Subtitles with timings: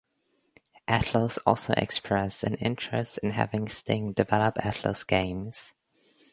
[0.87, 5.73] Atlus also expressed an interest in having Sting develop Atlus games.